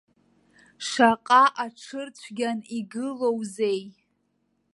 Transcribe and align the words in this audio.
Шаҟа 0.87 1.43
аҽрыцәгьан 1.63 2.59
игылоузеи?! 2.77 3.81